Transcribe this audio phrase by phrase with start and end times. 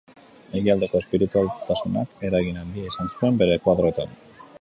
[0.59, 4.17] Ekialdeko espiritualtasunak eragin handia izan zuen bere koadroetan.